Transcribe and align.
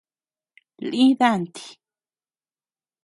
Lï 0.91 1.05
danti. 1.19 1.65